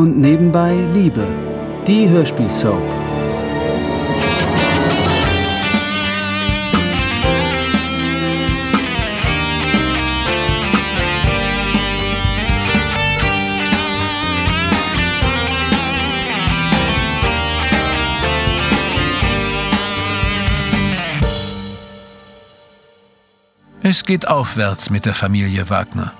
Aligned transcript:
und 0.00 0.18
nebenbei 0.18 0.74
Liebe. 0.94 1.26
Die 1.86 2.08
Hörspielsoap. 2.08 2.82
Es 23.82 24.04
geht 24.06 24.28
aufwärts 24.28 24.88
mit 24.88 25.04
der 25.04 25.14
Familie 25.14 25.68
Wagner. 25.68 26.14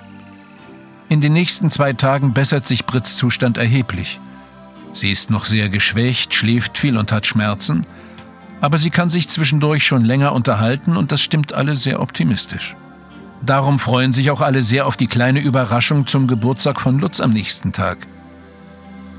In 1.21 1.25
den 1.25 1.33
nächsten 1.33 1.69
zwei 1.69 1.93
Tagen 1.93 2.33
bessert 2.33 2.65
sich 2.65 2.87
Brits 2.87 3.15
Zustand 3.15 3.59
erheblich. 3.59 4.19
Sie 4.91 5.11
ist 5.11 5.29
noch 5.29 5.45
sehr 5.45 5.69
geschwächt, 5.69 6.33
schläft 6.33 6.79
viel 6.79 6.97
und 6.97 7.11
hat 7.11 7.27
Schmerzen, 7.27 7.85
aber 8.59 8.79
sie 8.79 8.89
kann 8.89 9.07
sich 9.07 9.29
zwischendurch 9.29 9.85
schon 9.85 10.03
länger 10.03 10.33
unterhalten 10.33 10.97
und 10.97 11.11
das 11.11 11.21
stimmt 11.21 11.53
alle 11.53 11.75
sehr 11.75 12.01
optimistisch. 12.01 12.75
Darum 13.43 13.77
freuen 13.77 14.13
sich 14.13 14.31
auch 14.31 14.41
alle 14.41 14.63
sehr 14.63 14.87
auf 14.87 14.97
die 14.97 15.05
kleine 15.05 15.41
Überraschung 15.41 16.07
zum 16.07 16.25
Geburtstag 16.25 16.81
von 16.81 16.97
Lutz 16.97 17.19
am 17.19 17.29
nächsten 17.29 17.71
Tag. 17.71 18.07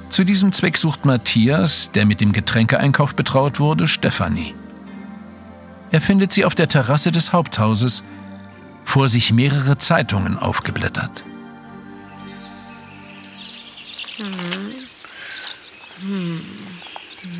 Zu 0.09 0.25
diesem 0.25 0.51
Zweck 0.51 0.79
sucht 0.79 1.05
Matthias, 1.05 1.93
der 1.95 2.05
mit 2.05 2.21
dem 2.21 2.33
Getränkeeinkauf 2.33 3.15
betraut 3.15 3.61
wurde, 3.61 3.87
Stefanie. 3.87 4.57
Er 5.93 6.01
findet 6.01 6.33
sie 6.33 6.45
auf 6.45 6.57
der 6.57 6.67
Terrasse 6.67 7.13
des 7.13 7.33
Haupthauses, 7.33 8.03
vor 8.83 9.09
sich 9.09 9.33
mehrere 9.33 9.79
Zeitungen 9.79 10.37
aufgeblättert. 10.37 11.23
Hm. 14.17 14.89
Hm. 16.01 16.57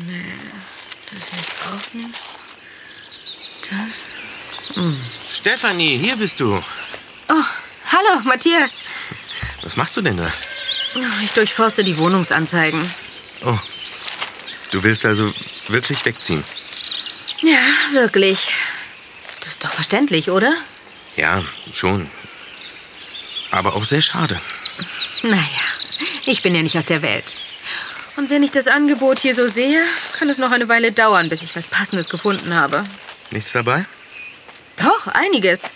Nee, 0.05 0.23
das 1.11 1.39
ist 1.39 1.51
auch 1.67 1.93
nicht. 1.93 2.19
Das. 3.69 4.05
Hm. 4.75 5.01
Stefanie, 5.29 5.97
hier 5.97 6.15
bist 6.15 6.39
du. 6.39 6.55
Oh, 7.29 7.43
hallo, 7.91 8.21
Matthias. 8.23 8.83
Was 9.61 9.75
machst 9.75 9.95
du 9.97 10.01
denn 10.01 10.17
da? 10.17 10.31
Ich 11.23 11.31
durchforste 11.31 11.83
die 11.83 11.97
Wohnungsanzeigen. 11.97 12.81
Oh. 13.45 13.57
Du 14.71 14.83
willst 14.83 15.05
also 15.05 15.33
wirklich 15.67 16.03
wegziehen? 16.05 16.43
Ja, 17.41 17.59
wirklich. 17.91 18.51
Das 19.39 19.49
ist 19.49 19.63
doch 19.63 19.71
verständlich, 19.71 20.29
oder? 20.29 20.55
Ja, 21.15 21.43
schon. 21.73 22.09
Aber 23.51 23.75
auch 23.75 23.83
sehr 23.83 24.01
schade. 24.01 24.39
Naja, 25.23 25.37
ich 26.25 26.41
bin 26.41 26.53
ja 26.53 26.61
nicht 26.61 26.77
aus 26.77 26.85
der 26.85 27.01
Welt. 27.01 27.33
Und 28.17 28.29
wenn 28.29 28.43
ich 28.43 28.51
das 28.51 28.67
Angebot 28.67 29.19
hier 29.19 29.33
so 29.33 29.47
sehe, 29.47 29.81
kann 30.17 30.29
es 30.29 30.37
noch 30.37 30.51
eine 30.51 30.69
Weile 30.69 30.91
dauern, 30.91 31.29
bis 31.29 31.41
ich 31.41 31.55
was 31.55 31.67
Passendes 31.67 32.09
gefunden 32.09 32.55
habe. 32.55 32.83
Nichts 33.31 33.53
dabei? 33.53 33.85
Doch, 34.77 35.07
einiges. 35.07 35.71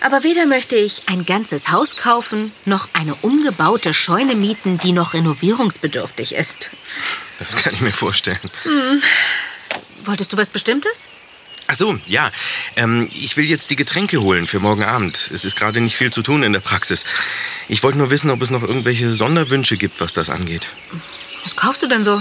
Aber 0.00 0.24
weder 0.24 0.46
möchte 0.46 0.76
ich 0.76 1.02
ein 1.06 1.24
ganzes 1.24 1.70
Haus 1.70 1.96
kaufen, 1.96 2.52
noch 2.64 2.88
eine 2.94 3.14
umgebaute 3.16 3.94
Scheune 3.94 4.34
mieten, 4.34 4.78
die 4.78 4.92
noch 4.92 5.14
renovierungsbedürftig 5.14 6.34
ist. 6.34 6.68
Das 7.38 7.54
kann 7.54 7.74
ich 7.74 7.80
mir 7.80 7.92
vorstellen. 7.92 8.50
Hm. 8.64 9.02
Wolltest 10.04 10.32
du 10.32 10.36
was 10.36 10.50
Bestimmtes? 10.50 11.08
Ach 11.70 11.76
so, 11.76 11.96
ja. 12.06 12.32
Ähm, 12.74 13.08
ich 13.14 13.36
will 13.36 13.44
jetzt 13.44 13.70
die 13.70 13.76
Getränke 13.76 14.20
holen 14.20 14.48
für 14.48 14.58
morgen 14.58 14.82
Abend. 14.82 15.30
Es 15.32 15.44
ist 15.44 15.54
gerade 15.54 15.80
nicht 15.80 15.94
viel 15.96 16.12
zu 16.12 16.20
tun 16.20 16.42
in 16.42 16.52
der 16.52 16.58
Praxis. 16.58 17.04
Ich 17.68 17.84
wollte 17.84 17.96
nur 17.96 18.10
wissen, 18.10 18.28
ob 18.30 18.42
es 18.42 18.50
noch 18.50 18.62
irgendwelche 18.62 19.14
Sonderwünsche 19.14 19.76
gibt, 19.76 20.00
was 20.00 20.12
das 20.12 20.30
angeht. 20.30 20.66
Was 21.44 21.54
kaufst 21.54 21.80
du 21.84 21.86
denn 21.86 22.02
so? 22.02 22.20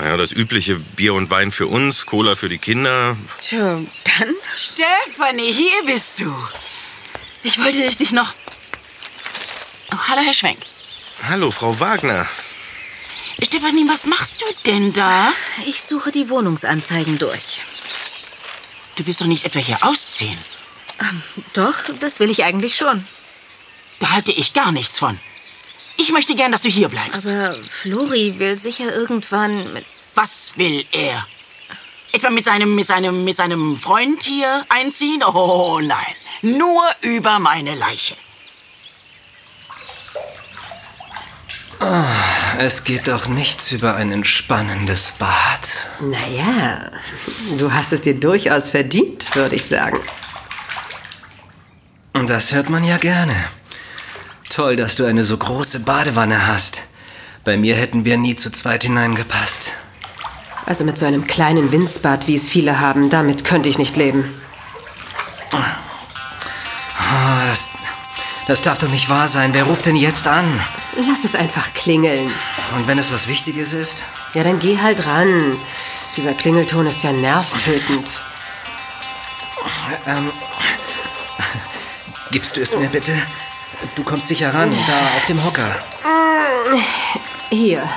Naja, 0.00 0.16
das 0.16 0.32
übliche 0.32 0.80
Bier 0.80 1.14
und 1.14 1.30
Wein 1.30 1.52
für 1.52 1.68
uns, 1.68 2.04
Cola 2.04 2.34
für 2.34 2.48
die 2.48 2.58
Kinder. 2.58 3.16
Tja, 3.42 3.80
dann. 4.18 4.34
Stefanie, 4.56 5.52
hier 5.52 5.84
bist 5.86 6.18
du. 6.18 6.34
Ich 7.44 7.62
wollte 7.62 7.88
dich 7.94 8.10
noch. 8.10 8.34
Oh, 9.92 9.98
hallo, 10.08 10.20
Herr 10.24 10.34
Schwenk. 10.34 10.58
Hallo, 11.28 11.52
Frau 11.52 11.78
Wagner. 11.78 12.26
Stefanie, 13.40 13.86
was 13.88 14.06
machst 14.06 14.42
du 14.42 14.46
denn 14.66 14.92
da? 14.92 15.32
Ich 15.64 15.84
suche 15.84 16.10
die 16.10 16.28
Wohnungsanzeigen 16.28 17.16
durch. 17.16 17.62
Du 19.00 19.06
willst 19.06 19.22
doch 19.22 19.26
nicht 19.26 19.46
etwa 19.46 19.60
hier 19.60 19.78
ausziehen? 19.80 20.36
Ähm, 21.00 21.22
doch, 21.54 21.74
das 22.00 22.20
will 22.20 22.28
ich 22.28 22.44
eigentlich 22.44 22.76
schon. 22.76 23.06
Da 23.98 24.10
halte 24.10 24.30
ich 24.30 24.52
gar 24.52 24.72
nichts 24.72 24.98
von. 24.98 25.18
Ich 25.96 26.12
möchte 26.12 26.34
gern, 26.34 26.52
dass 26.52 26.60
du 26.60 26.68
hier 26.68 26.90
bleibst. 26.90 27.26
Aber 27.26 27.56
Flori 27.66 28.38
will 28.38 28.58
sicher 28.58 28.94
irgendwann 28.94 29.72
mit. 29.72 29.86
Was 30.14 30.58
will 30.58 30.84
er? 30.92 31.26
Etwa 32.12 32.28
mit 32.28 32.44
seinem, 32.44 32.74
mit 32.74 32.86
seinem, 32.86 33.24
mit 33.24 33.38
seinem 33.38 33.78
Freund 33.78 34.22
hier 34.22 34.66
einziehen? 34.68 35.24
Oh 35.24 35.80
nein. 35.82 36.14
Nur 36.42 36.82
über 37.00 37.38
meine 37.38 37.76
Leiche. 37.76 38.18
Es 42.58 42.84
geht 42.84 43.08
doch 43.08 43.26
nichts 43.26 43.72
über 43.72 43.96
ein 43.96 44.12
entspannendes 44.12 45.12
Bad. 45.18 45.90
Naja, 46.00 46.90
du 47.58 47.72
hast 47.72 47.92
es 47.92 48.02
dir 48.02 48.14
durchaus 48.18 48.70
verdient, 48.70 49.34
würde 49.34 49.56
ich 49.56 49.64
sagen. 49.64 49.98
Das 52.26 52.52
hört 52.52 52.68
man 52.68 52.84
ja 52.84 52.98
gerne. 52.98 53.34
Toll, 54.50 54.76
dass 54.76 54.96
du 54.96 55.04
eine 55.04 55.24
so 55.24 55.36
große 55.36 55.80
Badewanne 55.80 56.46
hast. 56.46 56.82
Bei 57.44 57.56
mir 57.56 57.76
hätten 57.76 58.04
wir 58.04 58.18
nie 58.18 58.34
zu 58.34 58.50
zweit 58.50 58.82
hineingepasst. 58.82 59.72
Also 60.66 60.84
mit 60.84 60.98
so 60.98 61.06
einem 61.06 61.26
kleinen 61.26 61.72
Winzbad, 61.72 62.26
wie 62.26 62.34
es 62.34 62.48
viele 62.48 62.80
haben, 62.80 63.08
damit 63.10 63.44
könnte 63.44 63.68
ich 63.68 63.78
nicht 63.78 63.96
leben. 63.96 64.24
Oh, 65.52 65.58
das, 67.48 67.68
das 68.46 68.62
darf 68.62 68.78
doch 68.78 68.90
nicht 68.90 69.08
wahr 69.08 69.28
sein. 69.28 69.54
Wer 69.54 69.64
ruft 69.64 69.86
denn 69.86 69.96
jetzt 69.96 70.28
an? 70.28 70.60
Lass 71.08 71.24
es 71.24 71.34
einfach 71.34 71.72
klingeln. 71.72 72.32
Und 72.74 72.86
wenn 72.86 72.98
es 72.98 73.12
was 73.12 73.26
Wichtiges 73.26 73.72
ist? 73.72 74.04
Ja, 74.34 74.44
dann 74.44 74.58
geh 74.58 74.78
halt 74.78 75.06
ran. 75.06 75.56
Dieser 76.16 76.34
Klingelton 76.34 76.86
ist 76.86 77.02
ja 77.02 77.12
nervtötend. 77.12 78.22
Ähm, 80.06 80.32
gibst 82.30 82.56
du 82.56 82.60
es 82.60 82.76
mir 82.76 82.88
bitte? 82.88 83.12
Du 83.94 84.04
kommst 84.04 84.28
sicher 84.28 84.52
ran, 84.52 84.76
da 84.86 85.16
auf 85.16 85.26
dem 85.26 85.42
Hocker. 85.44 85.82
Hier. 87.50 87.88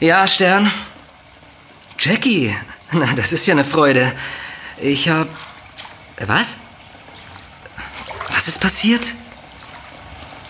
Ja, 0.00 0.26
Stern? 0.26 0.72
Jackie? 1.98 2.54
Na, 2.92 3.06
das 3.14 3.32
ist 3.32 3.46
ja 3.46 3.52
eine 3.52 3.64
Freude. 3.64 4.12
Ich 4.78 5.08
hab... 5.08 5.28
Was? 6.26 6.58
Was 8.30 8.48
ist 8.48 8.60
passiert? 8.60 9.14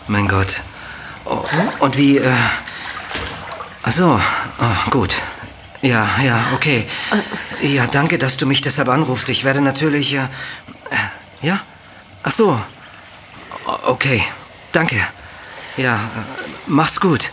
Mein 0.09 0.28
Gott. 0.28 0.62
Oh, 1.25 1.44
und 1.81 1.97
wie, 1.97 2.19
äh... 2.19 2.33
Ach 3.83 3.93
so, 3.93 4.21
oh, 4.61 4.91
gut. 4.91 5.17
Ja, 5.83 6.09
ja, 6.22 6.44
okay. 6.55 6.87
Ja, 7.62 7.87
danke, 7.87 8.19
dass 8.19 8.37
du 8.37 8.47
mich 8.47 8.61
deshalb 8.61 8.89
anrufst. 8.89 9.28
Ich 9.28 9.45
werde 9.45 9.61
natürlich, 9.61 10.15
äh... 10.15 10.28
Ja? 11.43 11.61
Ach 12.22 12.33
so. 12.33 12.61
Okay, 13.84 14.25
danke. 14.72 14.97
Ja, 15.77 15.95
äh, 15.95 15.99
mach's 16.66 17.00
gut. 17.00 17.31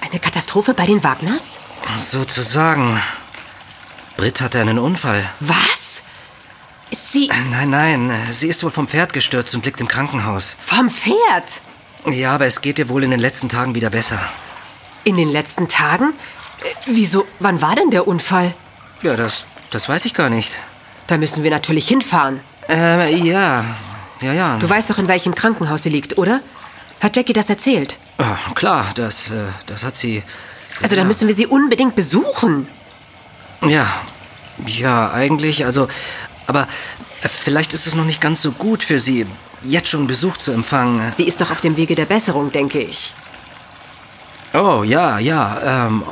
Eine 0.00 0.18
Katastrophe 0.18 0.74
bei 0.74 0.86
den 0.86 1.04
Wagners? 1.04 1.60
Sozusagen. 1.98 3.00
Britt 4.16 4.40
hatte 4.40 4.60
einen 4.60 4.78
Unfall. 4.78 5.28
Was? 5.40 6.02
Ist 6.90 7.12
sie. 7.12 7.30
Nein, 7.50 7.70
nein, 7.70 8.12
sie 8.30 8.48
ist 8.48 8.62
wohl 8.62 8.70
vom 8.70 8.88
Pferd 8.88 9.12
gestürzt 9.12 9.54
und 9.54 9.64
liegt 9.64 9.80
im 9.80 9.88
Krankenhaus. 9.88 10.56
Vom 10.58 10.90
Pferd? 10.90 11.62
Ja, 12.10 12.34
aber 12.34 12.46
es 12.46 12.60
geht 12.60 12.78
ihr 12.78 12.88
wohl 12.88 13.02
in 13.02 13.10
den 13.10 13.20
letzten 13.20 13.48
Tagen 13.48 13.74
wieder 13.74 13.90
besser. 13.90 14.18
In 15.04 15.16
den 15.16 15.30
letzten 15.30 15.68
Tagen? 15.68 16.12
Äh, 16.62 16.74
wieso? 16.86 17.26
Wann 17.40 17.62
war 17.62 17.74
denn 17.76 17.90
der 17.90 18.06
Unfall? 18.06 18.54
Ja, 19.02 19.16
das, 19.16 19.46
das 19.70 19.88
weiß 19.88 20.04
ich 20.04 20.14
gar 20.14 20.30
nicht. 20.30 20.58
Da 21.06 21.16
müssen 21.16 21.42
wir 21.42 21.50
natürlich 21.50 21.88
hinfahren. 21.88 22.40
Äh, 22.68 23.14
ja. 23.16 23.64
Ja, 24.20 24.32
ja. 24.32 24.56
Du 24.58 24.68
weißt 24.68 24.88
doch, 24.90 24.98
in 24.98 25.08
welchem 25.08 25.34
Krankenhaus 25.34 25.82
sie 25.82 25.90
liegt, 25.90 26.16
oder? 26.18 26.40
Hat 27.00 27.16
Jackie 27.16 27.32
das 27.32 27.50
erzählt? 27.50 27.98
Ja, 28.18 28.38
klar, 28.54 28.86
das, 28.94 29.30
äh, 29.30 29.34
das 29.66 29.82
hat 29.82 29.96
sie. 29.96 30.22
Also, 30.80 30.94
ja. 30.94 31.00
dann 31.00 31.08
müssen 31.08 31.28
wir 31.28 31.34
sie 31.34 31.46
unbedingt 31.46 31.94
besuchen. 31.94 32.68
Ja. 33.62 33.86
Ja, 34.66 35.10
eigentlich, 35.10 35.64
also. 35.64 35.88
Aber 36.46 36.68
vielleicht 37.20 37.72
ist 37.72 37.86
es 37.86 37.94
noch 37.94 38.04
nicht 38.04 38.20
ganz 38.20 38.42
so 38.42 38.52
gut 38.52 38.82
für 38.82 39.00
sie, 39.00 39.26
jetzt 39.64 39.88
schon 39.88 40.06
Besuch 40.06 40.36
zu 40.36 40.52
empfangen. 40.52 41.12
Sie 41.12 41.24
ist 41.24 41.40
doch 41.40 41.50
auf 41.50 41.60
dem 41.60 41.76
Wege 41.76 41.94
der 41.94 42.06
Besserung, 42.06 42.52
denke 42.52 42.80
ich. 42.80 43.12
Oh, 44.52 44.84
ja, 44.84 45.18
ja, 45.18 45.86
ähm, 45.86 46.04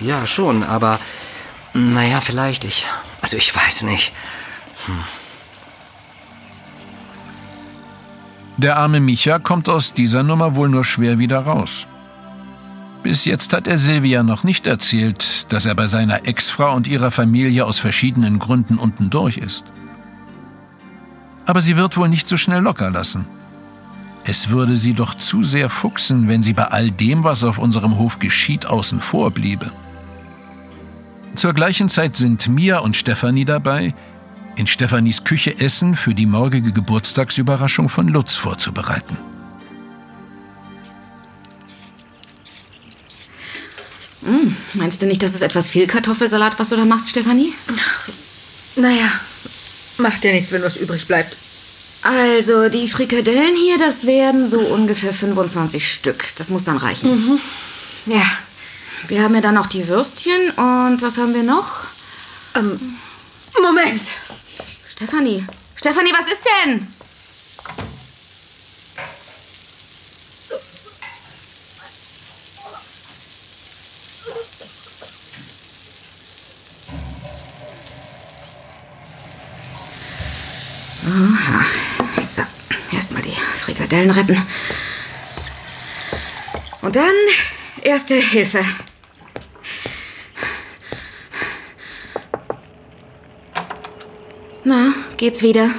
ja, 0.00 0.26
schon, 0.26 0.62
aber 0.64 0.98
naja, 1.72 2.20
vielleicht 2.20 2.64
ich. 2.64 2.86
Also 3.22 3.36
ich 3.36 3.54
weiß 3.54 3.82
nicht. 3.82 4.12
Hm. 4.86 5.04
Der 8.56 8.78
arme 8.78 9.00
Micha 9.00 9.38
kommt 9.38 9.68
aus 9.68 9.92
dieser 9.92 10.22
Nummer 10.22 10.54
wohl 10.54 10.68
nur 10.68 10.84
schwer 10.84 11.18
wieder 11.18 11.40
raus. 11.40 11.86
Bis 13.02 13.24
jetzt 13.24 13.52
hat 13.52 13.66
er 13.68 13.78
Silvia 13.78 14.22
noch 14.22 14.42
nicht 14.42 14.66
erzählt, 14.66 15.52
dass 15.52 15.66
er 15.66 15.74
bei 15.74 15.86
seiner 15.86 16.26
Ex-Frau 16.26 16.74
und 16.74 16.88
ihrer 16.88 17.10
Familie 17.10 17.64
aus 17.66 17.78
verschiedenen 17.78 18.38
Gründen 18.38 18.78
unten 18.78 19.10
durch 19.10 19.36
ist. 19.36 19.64
Aber 21.46 21.60
sie 21.60 21.76
wird 21.76 21.96
wohl 21.96 22.08
nicht 22.08 22.28
so 22.28 22.36
schnell 22.36 22.60
locker 22.60 22.90
lassen. 22.90 23.26
Es 24.24 24.48
würde 24.48 24.76
sie 24.76 24.92
doch 24.92 25.14
zu 25.14 25.44
sehr 25.44 25.70
fuchsen, 25.70 26.26
wenn 26.28 26.42
sie 26.42 26.52
bei 26.52 26.64
all 26.64 26.90
dem, 26.90 27.22
was 27.22 27.44
auf 27.44 27.58
unserem 27.58 27.96
Hof 27.96 28.18
geschieht, 28.18 28.66
außen 28.66 29.00
vor 29.00 29.30
bliebe. 29.30 29.70
Zur 31.36 31.52
gleichen 31.52 31.88
Zeit 31.88 32.16
sind 32.16 32.48
Mia 32.48 32.78
und 32.80 32.96
Stefanie 32.96 33.44
dabei, 33.44 33.94
in 34.56 34.66
Stefanis 34.66 35.22
Küche 35.22 35.60
Essen 35.60 35.96
für 35.96 36.14
die 36.14 36.26
morgige 36.26 36.72
Geburtstagsüberraschung 36.72 37.88
von 37.88 38.08
Lutz 38.08 38.34
vorzubereiten. 38.34 39.16
Meinst 44.74 45.00
du 45.00 45.06
nicht, 45.06 45.22
das 45.22 45.34
ist 45.34 45.42
etwas 45.42 45.68
viel 45.68 45.86
Kartoffelsalat, 45.86 46.58
was 46.58 46.68
du 46.68 46.76
da 46.76 46.84
machst, 46.84 47.10
Stefanie? 47.10 47.52
Naja, 48.76 49.08
macht 49.98 50.24
ja 50.24 50.32
nichts, 50.32 50.52
wenn 50.52 50.62
was 50.62 50.76
übrig 50.76 51.06
bleibt. 51.06 51.36
Also, 52.02 52.68
die 52.68 52.88
Frikadellen 52.88 53.56
hier, 53.56 53.78
das 53.78 54.06
werden 54.06 54.46
so 54.46 54.60
ungefähr 54.60 55.12
25 55.12 55.90
Stück. 55.92 56.24
Das 56.36 56.50
muss 56.50 56.64
dann 56.64 56.76
reichen. 56.76 57.40
Ja, 58.06 58.22
Wir 59.08 59.22
haben 59.22 59.34
ja 59.34 59.40
dann 59.40 59.54
noch 59.54 59.66
die 59.66 59.86
Würstchen 59.88 60.50
und 60.50 61.02
was 61.02 61.16
haben 61.16 61.34
wir 61.34 61.42
noch? 61.42 61.68
ähm, 62.54 62.78
Moment. 63.60 64.02
Stefanie. 64.88 65.44
Stefanie, 65.74 66.12
was 66.12 66.32
ist 66.32 66.42
denn? 66.64 66.86
Aha. 81.36 81.64
So, 82.20 82.42
erstmal 82.94 83.22
die 83.22 83.30
Frikadellen 83.30 84.10
retten. 84.10 84.40
Und 86.82 86.96
dann 86.96 87.14
erste 87.82 88.14
Hilfe. 88.14 88.64
Na, 94.64 94.94
geht's 95.16 95.42
wieder? 95.42 95.70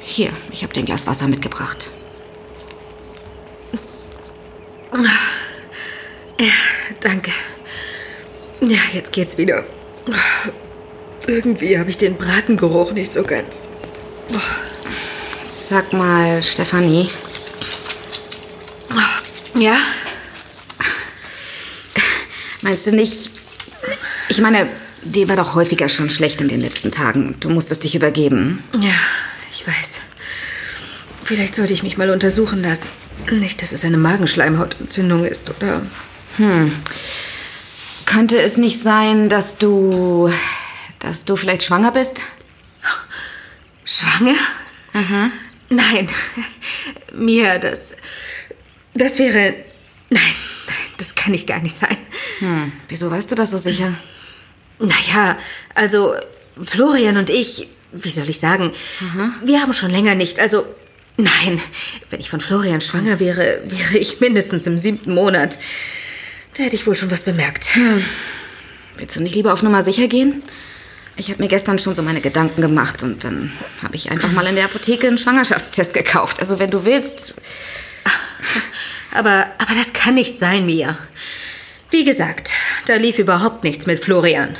Hier, 0.00 0.30
ich 0.52 0.62
habe 0.62 0.72
dir 0.72 0.80
ein 0.80 0.86
Glas 0.86 1.06
Wasser 1.06 1.26
mitgebracht. 1.28 1.90
Danke. 7.00 7.30
Ja, 8.60 8.78
jetzt 8.92 9.12
geht's 9.12 9.38
wieder. 9.38 9.64
Irgendwie 11.26 11.78
habe 11.78 11.90
ich 11.90 11.98
den 11.98 12.16
Bratengeruch 12.16 12.92
nicht 12.92 13.12
so 13.12 13.22
ganz. 13.22 13.68
Sag 15.48 15.92
mal, 15.92 16.42
Stefanie, 16.42 17.08
Ja? 19.54 19.76
meinst 22.62 22.86
du 22.86 22.90
nicht. 22.92 23.30
Ich 24.28 24.40
meine, 24.40 24.68
dir 25.02 25.28
war 25.28 25.36
doch 25.36 25.54
häufiger 25.54 25.88
schon 25.88 26.10
schlecht 26.10 26.40
in 26.40 26.48
den 26.48 26.60
letzten 26.60 26.90
Tagen. 26.90 27.36
Du 27.38 27.48
musstest 27.48 27.84
dich 27.84 27.94
übergeben. 27.94 28.64
Ja, 28.74 28.90
ich 29.52 29.64
weiß. 29.66 30.00
Vielleicht 31.22 31.54
sollte 31.54 31.72
ich 31.72 31.82
mich 31.84 31.96
mal 31.96 32.10
untersuchen 32.10 32.60
lassen. 32.62 32.88
Nicht, 33.30 33.62
dass 33.62 33.72
es 33.72 33.84
eine 33.84 33.96
Magenschleimhautentzündung 33.98 35.24
ist, 35.24 35.48
oder? 35.50 35.80
Könnte 38.04 38.42
es 38.42 38.56
nicht 38.56 38.80
sein, 38.82 39.28
dass 39.28 39.56
du. 39.58 40.30
dass 40.98 41.24
du 41.24 41.36
vielleicht 41.36 41.62
schwanger 41.62 41.92
bist? 41.92 42.16
Schwanger? 43.84 44.34
Nein. 45.68 46.08
Mir, 47.14 47.58
das. 47.58 47.96
Das 48.94 49.18
wäre. 49.18 49.54
Nein, 50.08 50.34
das 50.98 51.14
kann 51.14 51.34
ich 51.34 51.46
gar 51.46 51.60
nicht 51.60 51.76
sein. 51.76 51.96
Hm, 52.38 52.72
wieso 52.88 53.10
weißt 53.10 53.30
du 53.30 53.34
das 53.34 53.50
so 53.50 53.58
sicher? 53.58 53.92
Naja, 54.78 55.38
also 55.74 56.14
Florian 56.64 57.16
und 57.16 57.30
ich, 57.30 57.68
wie 57.92 58.10
soll 58.10 58.28
ich 58.28 58.38
sagen, 58.38 58.72
wir 59.42 59.60
haben 59.60 59.72
schon 59.72 59.90
länger 59.90 60.14
nicht, 60.14 60.38
also 60.38 60.66
nein, 61.16 61.60
wenn 62.10 62.20
ich 62.20 62.30
von 62.30 62.40
Florian 62.40 62.80
schwanger 62.80 63.18
wäre, 63.20 63.62
wäre 63.66 63.98
ich 63.98 64.20
mindestens 64.20 64.66
im 64.66 64.78
siebten 64.78 65.14
Monat. 65.14 65.58
Da 66.56 66.62
hätte 66.62 66.76
ich 66.76 66.86
wohl 66.86 66.96
schon 66.96 67.10
was 67.10 67.22
bemerkt. 67.22 67.68
Willst 68.96 69.16
du 69.16 69.22
nicht 69.22 69.34
lieber 69.34 69.52
auf 69.52 69.62
Nummer 69.62 69.82
sicher 69.82 70.08
gehen? 70.08 70.42
Ich 71.18 71.30
habe 71.30 71.42
mir 71.42 71.48
gestern 71.48 71.78
schon 71.78 71.94
so 71.94 72.02
meine 72.02 72.20
Gedanken 72.20 72.60
gemacht 72.60 73.02
und 73.02 73.24
dann 73.24 73.52
habe 73.82 73.96
ich 73.96 74.10
einfach 74.10 74.30
mal 74.32 74.46
in 74.46 74.54
der 74.54 74.66
Apotheke 74.66 75.08
einen 75.08 75.16
Schwangerschaftstest 75.16 75.94
gekauft. 75.94 76.40
Also 76.40 76.58
wenn 76.58 76.70
du 76.70 76.84
willst. 76.84 77.34
Aber, 79.12 79.46
aber 79.56 79.74
das 79.78 79.94
kann 79.94 80.14
nicht 80.14 80.38
sein, 80.38 80.66
Mia. 80.66 80.98
Wie 81.88 82.04
gesagt, 82.04 82.50
da 82.86 82.96
lief 82.96 83.18
überhaupt 83.18 83.64
nichts 83.64 83.86
mit 83.86 84.04
Florian. 84.04 84.58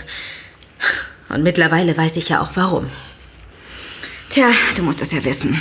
Und 1.29 1.43
mittlerweile 1.43 1.95
weiß 1.95 2.17
ich 2.17 2.31
ja 2.31 2.41
auch 2.41 2.51
warum. 2.55 2.89
Tja, 4.31 4.49
du 4.77 4.83
musst 4.83 5.03
das 5.03 5.13
ja 5.13 5.23
wissen. 5.25 5.61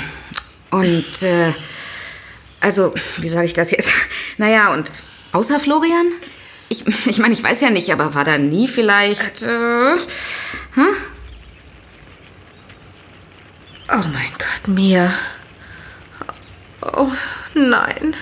Und, 0.72 1.24
äh, 1.24 1.52
also, 2.62 2.94
wie 3.18 3.28
sage 3.28 3.46
ich 3.48 3.54
das 3.54 3.72
jetzt? 3.72 3.92
Naja, 4.38 4.74
und 4.74 4.90
außer 5.34 5.60
Florian? 5.60 6.08
Ich, 6.70 6.86
ich 7.06 7.18
meine, 7.20 7.34
ich 7.34 7.44
weiß 7.44 7.62
ja 7.62 7.70
nicht, 7.70 7.92
aber 7.92 8.14
war 8.16 8.26
da 8.26 8.38
nie 8.38 8.68
vielleicht. 8.68 9.44
Äh, 9.44 9.96
Oh 10.78 10.82
mein 13.88 14.32
Gott, 14.38 14.68
Mia. 14.68 15.12
Oh, 16.82 17.12
nein. 17.54 18.16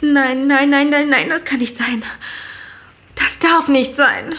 Nein, 0.00 0.46
nein, 0.46 0.70
nein, 0.70 0.90
nein, 0.90 1.08
nein, 1.08 1.28
das 1.28 1.44
kann 1.44 1.58
nicht 1.58 1.76
sein. 1.76 2.02
Das 3.14 3.38
darf 3.38 3.68
nicht 3.68 3.96
sein. 3.96 4.34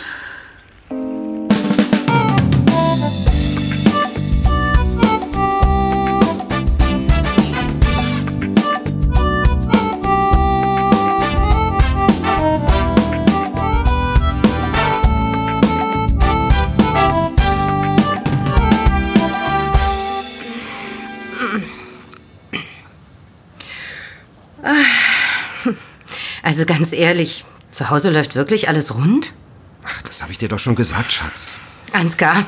Also 26.46 26.64
ganz 26.68 26.94
ehrlich, 26.94 27.44
zu 27.72 27.90
Hause 27.90 28.12
läuft 28.12 28.36
wirklich 28.36 28.70
alles 28.70 28.94
rund? 28.94 29.34
Ach, 29.84 30.04
das 30.04 30.22
habe 30.22 30.32
ich 30.32 30.38
dir 30.38 30.48
doch 30.48 30.60
schon 30.60 30.75
gesagt, 30.75 31.12
Schatz. 31.12 31.60
Ansgar, 31.92 32.46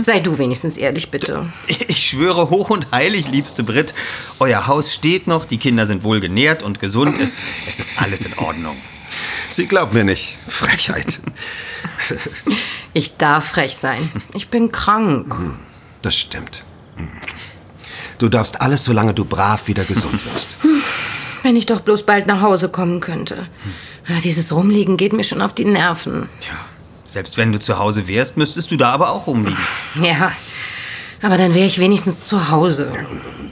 sei 0.00 0.20
du 0.20 0.38
wenigstens 0.38 0.78
ehrlich, 0.78 1.10
bitte. 1.10 1.52
Ich 1.66 2.06
schwöre 2.06 2.48
hoch 2.48 2.70
und 2.70 2.90
heilig, 2.92 3.28
liebste 3.28 3.62
Brit, 3.62 3.92
euer 4.38 4.66
Haus 4.68 4.94
steht 4.94 5.26
noch, 5.26 5.44
die 5.44 5.58
Kinder 5.58 5.84
sind 5.84 6.02
wohl 6.02 6.18
genährt 6.20 6.62
und 6.62 6.80
gesund, 6.80 7.20
es, 7.20 7.40
es 7.68 7.78
ist 7.78 7.90
alles 7.96 8.24
in 8.24 8.38
Ordnung. 8.38 8.78
Sie 9.50 9.66
glaubt 9.66 9.92
mir 9.92 10.04
nicht. 10.04 10.38
Frechheit. 10.46 11.20
Ich 12.94 13.18
darf 13.18 13.50
frech 13.50 13.76
sein. 13.76 14.10
Ich 14.32 14.48
bin 14.48 14.72
krank. 14.72 15.36
Das 16.00 16.16
stimmt. 16.16 16.64
Hm. 16.96 17.10
Du 18.18 18.30
darfst 18.30 18.62
alles, 18.62 18.84
solange 18.84 19.12
du 19.12 19.26
brav 19.26 19.68
wieder 19.68 19.84
gesund 19.84 20.24
wirst. 20.32 20.48
Wenn 21.44 21.56
ich 21.56 21.66
doch 21.66 21.80
bloß 21.80 22.04
bald 22.06 22.26
nach 22.26 22.40
Hause 22.40 22.70
kommen 22.70 23.00
könnte. 23.00 23.46
Ja, 24.08 24.18
dieses 24.18 24.50
Rumliegen 24.54 24.96
geht 24.96 25.12
mir 25.12 25.24
schon 25.24 25.42
auf 25.42 25.52
die 25.52 25.66
Nerven. 25.66 26.26
Tja, 26.40 26.54
selbst 27.04 27.36
wenn 27.36 27.52
du 27.52 27.58
zu 27.58 27.78
Hause 27.78 28.08
wärst, 28.08 28.38
müsstest 28.38 28.70
du 28.70 28.78
da 28.78 28.90
aber 28.92 29.10
auch 29.10 29.26
rumliegen. 29.26 29.58
Ja, 30.02 30.32
aber 31.20 31.36
dann 31.36 31.54
wäre 31.54 31.66
ich 31.66 31.78
wenigstens 31.78 32.24
zu 32.24 32.50
Hause. 32.50 32.90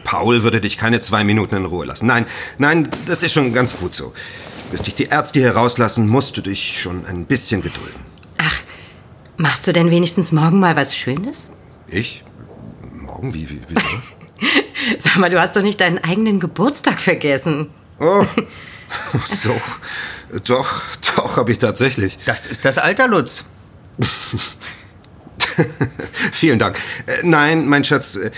Paul 0.04 0.42
würde 0.42 0.62
dich 0.62 0.78
keine 0.78 1.02
zwei 1.02 1.22
Minuten 1.22 1.54
in 1.54 1.66
Ruhe 1.66 1.84
lassen. 1.84 2.06
Nein, 2.06 2.24
nein, 2.56 2.88
das 3.06 3.22
ist 3.22 3.34
schon 3.34 3.52
ganz 3.52 3.76
gut 3.76 3.94
so. 3.94 4.14
Bis 4.70 4.82
dich 4.82 4.94
die 4.94 5.04
Ärzte 5.04 5.40
hier 5.40 5.54
rauslassen, 5.54 6.08
musst 6.08 6.34
du 6.38 6.40
dich 6.40 6.80
schon 6.80 7.04
ein 7.04 7.26
bisschen 7.26 7.60
gedulden. 7.60 8.00
Ach, 8.38 8.58
machst 9.36 9.66
du 9.66 9.72
denn 9.74 9.90
wenigstens 9.90 10.32
morgen 10.32 10.60
mal 10.60 10.76
was 10.76 10.96
Schönes? 10.96 11.52
Ich? 11.88 12.24
Morgen? 12.90 13.34
Wie, 13.34 13.50
wie, 13.50 13.60
wieso? 13.68 13.86
Sag 14.98 15.18
mal, 15.18 15.28
du 15.28 15.38
hast 15.38 15.54
doch 15.56 15.62
nicht 15.62 15.78
deinen 15.78 15.98
eigenen 15.98 16.40
Geburtstag 16.40 16.98
vergessen. 16.98 17.68
Oh, 18.02 18.26
so. 19.24 19.60
Doch, 20.44 20.82
doch, 21.14 21.36
habe 21.36 21.52
ich 21.52 21.58
tatsächlich. 21.58 22.18
Das 22.24 22.46
ist 22.46 22.64
das 22.64 22.78
Alter, 22.78 23.06
Lutz. 23.06 23.44
Vielen 26.32 26.58
Dank. 26.58 26.78
Äh, 27.06 27.18
nein, 27.22 27.68
mein 27.68 27.84
Schatz, 27.84 28.16
äh, 28.16 28.30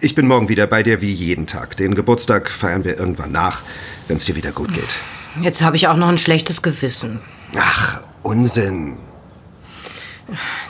Ich 0.00 0.14
bin 0.14 0.28
morgen 0.28 0.48
wieder 0.48 0.66
bei 0.66 0.82
dir 0.82 1.00
wie 1.00 1.12
jeden 1.12 1.46
Tag. 1.46 1.76
Den 1.76 1.94
Geburtstag 1.94 2.48
feiern 2.50 2.84
wir 2.84 2.98
irgendwann 2.98 3.32
nach, 3.32 3.62
wenn 4.06 4.18
es 4.18 4.24
dir 4.24 4.36
wieder 4.36 4.52
gut 4.52 4.72
geht. 4.72 5.00
Jetzt 5.40 5.62
habe 5.62 5.76
ich 5.76 5.88
auch 5.88 5.96
noch 5.96 6.08
ein 6.08 6.18
schlechtes 6.18 6.62
Gewissen. 6.62 7.20
Ach, 7.56 8.02
Unsinn. 8.22 8.98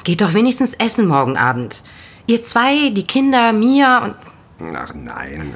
Geht 0.05 0.21
doch 0.21 0.33
wenigstens 0.33 0.75
essen 0.75 1.07
morgen 1.07 1.37
Abend. 1.37 1.83
Ihr 2.27 2.43
zwei, 2.43 2.91
die 2.91 3.05
Kinder, 3.05 3.53
Mia 3.53 4.05
und. 4.05 4.15
Ach 4.75 4.95
nein, 4.95 5.55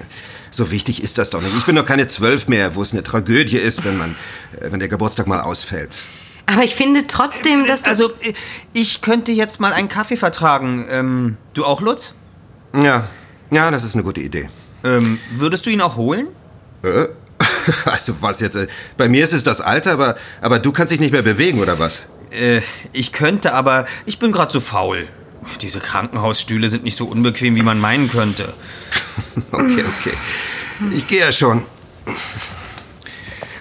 so 0.56 0.70
wichtig 0.70 1.02
ist 1.02 1.18
das 1.18 1.30
doch 1.30 1.40
nicht. 1.42 1.56
Ich 1.56 1.64
bin 1.66 1.76
doch 1.76 1.86
keine 1.86 2.06
zwölf 2.06 2.48
mehr, 2.48 2.74
wo 2.74 2.82
es 2.82 2.92
eine 2.92 3.02
Tragödie 3.02 3.58
ist, 3.58 3.84
wenn 3.84 3.96
man, 3.98 4.16
äh, 4.60 4.70
wenn 4.72 4.80
der 4.80 4.88
Geburtstag 4.88 5.26
mal 5.26 5.40
ausfällt. 5.40 5.94
Aber 6.46 6.62
ich 6.64 6.74
finde 6.74 7.06
trotzdem, 7.06 7.66
dass. 7.66 7.82
du- 7.82 7.90
Also, 7.90 8.10
äh, 8.20 8.32
ich 8.72 9.00
könnte 9.00 9.32
jetzt 9.32 9.60
mal 9.60 9.72
einen 9.72 9.88
Kaffee 9.88 10.16
vertragen. 10.16 10.86
Ähm, 10.90 11.36
du 11.54 11.64
auch, 11.64 11.80
Lutz? 11.80 12.14
Ja, 12.80 13.08
ja, 13.50 13.70
das 13.70 13.84
ist 13.84 13.94
eine 13.94 14.02
gute 14.04 14.20
Idee. 14.20 14.48
Ähm, 14.84 15.18
würdest 15.32 15.66
du 15.66 15.70
ihn 15.70 15.80
auch 15.80 15.96
holen? 15.96 16.28
Äh? 16.82 17.06
Also 17.84 18.16
was 18.20 18.38
jetzt? 18.40 18.54
äh, 18.56 18.68
Bei 18.96 19.08
mir 19.08 19.24
ist 19.24 19.32
es 19.32 19.42
das 19.42 19.60
Alter, 19.60 19.92
aber, 19.92 20.16
aber 20.40 20.60
du 20.60 20.70
kannst 20.70 20.92
dich 20.92 21.00
nicht 21.00 21.10
mehr 21.10 21.22
bewegen, 21.22 21.58
oder 21.60 21.78
was? 21.80 22.06
Äh, 22.30 22.60
ich 22.92 23.12
könnte, 23.12 23.52
aber 23.54 23.86
ich 24.06 24.18
bin 24.20 24.30
gerade 24.30 24.52
zu 24.52 24.60
faul. 24.60 25.08
Diese 25.62 25.80
Krankenhausstühle 25.80 26.68
sind 26.68 26.84
nicht 26.84 26.96
so 26.96 27.06
unbequem, 27.06 27.56
wie 27.56 27.62
man 27.62 27.80
meinen 27.80 28.08
könnte. 28.08 28.52
Okay, 29.52 29.84
okay. 30.00 30.12
Ich 30.92 31.06
gehe 31.06 31.20
ja 31.20 31.32
schon. 31.32 31.62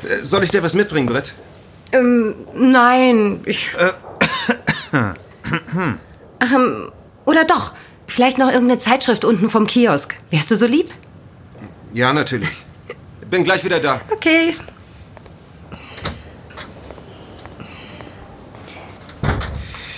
Äh, 0.03 0.21
Soll 0.23 0.43
ich 0.43 0.51
dir 0.51 0.61
was 0.63 0.73
mitbringen, 0.73 1.07
Brett? 1.07 1.33
Ähm, 1.91 2.35
nein, 2.53 3.41
ich. 3.45 3.73
Ach, 4.91 5.15
ähm, 6.41 6.91
oder 7.25 7.45
doch. 7.45 7.73
Vielleicht 8.07 8.37
noch 8.37 8.51
irgendeine 8.51 8.79
Zeitschrift 8.79 9.25
unten 9.25 9.49
vom 9.49 9.65
Kiosk. 9.67 10.15
Wärst 10.29 10.51
du 10.51 10.55
so 10.55 10.65
lieb? 10.67 10.91
Ja, 11.93 12.13
natürlich. 12.13 12.49
Bin 13.29 13.43
gleich 13.43 13.63
wieder 13.63 13.79
da. 13.79 14.01
Okay. 14.11 14.53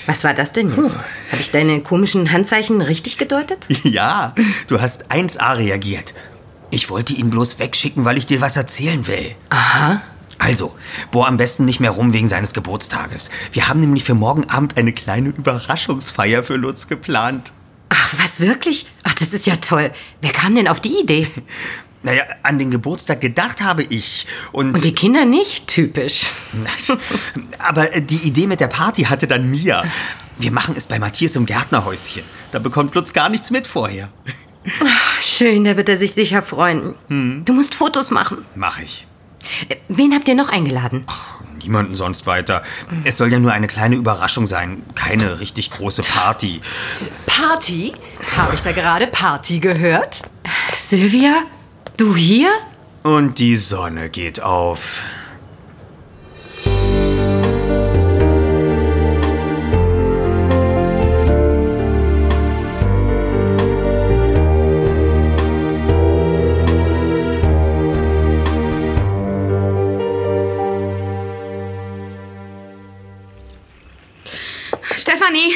Was 0.05 0.23
war 0.23 0.33
das 0.33 0.53
denn 0.53 0.73
jetzt? 0.75 0.97
Habe 1.31 1.41
ich 1.41 1.51
deine 1.51 1.81
komischen 1.81 2.31
Handzeichen 2.31 2.81
richtig 2.81 3.17
gedeutet? 3.17 3.67
Ja, 3.83 4.33
du 4.67 4.81
hast 4.81 5.11
1A 5.11 5.57
reagiert. 5.57 6.13
Ich 6.69 6.89
wollte 6.89 7.13
ihn 7.13 7.29
bloß 7.29 7.59
wegschicken, 7.59 8.05
weil 8.05 8.17
ich 8.17 8.25
dir 8.25 8.41
was 8.41 8.57
erzählen 8.57 9.07
will. 9.07 9.33
Aha. 9.49 10.01
Also, 10.39 10.75
bohr 11.11 11.27
am 11.27 11.37
besten 11.37 11.65
nicht 11.65 11.79
mehr 11.79 11.91
rum 11.91 12.13
wegen 12.13 12.27
seines 12.27 12.53
Geburtstages. 12.53 13.31
Wir 13.53 13.67
haben 13.69 13.79
nämlich 13.79 14.03
für 14.03 14.13
morgen 14.13 14.49
Abend 14.49 14.77
eine 14.77 14.93
kleine 14.93 15.29
Überraschungsfeier 15.29 16.43
für 16.43 16.55
Lutz 16.55 16.87
geplant. 16.87 17.53
Ach, 17.89 18.13
was 18.17 18.39
wirklich? 18.39 18.87
Ach, 19.03 19.13
das 19.13 19.33
ist 19.33 19.45
ja 19.47 19.55
toll. 19.55 19.91
Wer 20.21 20.31
kam 20.31 20.55
denn 20.55 20.67
auf 20.67 20.79
die 20.79 20.99
Idee? 20.99 21.27
Naja, 22.03 22.23
an 22.43 22.59
den 22.59 22.71
Geburtstag 22.71 23.21
gedacht 23.21 23.61
habe 23.61 23.83
ich. 23.83 24.27
Und, 24.51 24.73
Und 24.75 24.83
die 24.83 24.93
Kinder 24.93 25.25
nicht? 25.25 25.67
Typisch. 25.67 26.27
Aber 27.59 27.93
äh, 27.93 28.01
die 28.01 28.17
Idee 28.17 28.47
mit 28.47 28.59
der 28.59 28.67
Party 28.67 29.03
hatte 29.03 29.27
dann 29.27 29.49
Mia. 29.49 29.83
Wir 30.37 30.51
machen 30.51 30.75
es 30.77 30.85
bei 30.87 30.99
Matthias 30.99 31.35
im 31.35 31.45
Gärtnerhäuschen. 31.45 32.23
Da 32.51 32.59
bekommt 32.59 32.93
Lutz 32.95 33.13
gar 33.13 33.29
nichts 33.29 33.49
mit 33.49 33.65
vorher. 33.67 34.09
Schön, 35.21 35.63
da 35.63 35.75
wird 35.77 35.89
er 35.89 35.97
sich 35.97 36.13
sicher 36.13 36.41
freuen. 36.41 36.95
Du 37.09 37.53
musst 37.53 37.73
Fotos 37.73 38.11
machen. 38.11 38.45
Mach 38.55 38.79
ich. 38.79 39.07
Äh, 39.69 39.75
Wen 39.87 40.13
habt 40.13 40.27
ihr 40.27 40.35
noch 40.35 40.49
eingeladen? 40.49 41.05
Niemanden 41.61 41.95
sonst 41.95 42.25
weiter. 42.27 42.63
Es 43.03 43.17
soll 43.17 43.31
ja 43.31 43.39
nur 43.39 43.51
eine 43.51 43.67
kleine 43.67 43.95
Überraschung 43.95 44.45
sein. 44.45 44.83
Keine 44.95 45.39
richtig 45.39 45.71
große 45.71 46.03
Party. 46.03 46.61
Party? 47.25 47.93
Habe 48.37 48.53
ich 48.53 48.61
da 48.61 48.71
gerade 48.71 49.07
Party 49.07 49.59
gehört? 49.59 50.21
Sylvia? 50.73 51.43
Du 51.97 52.15
hier? 52.15 52.51
Und 53.01 53.39
die 53.39 53.57
Sonne 53.57 54.11
geht 54.11 54.39
auf. 54.39 55.01
Stefanie! 74.95 75.55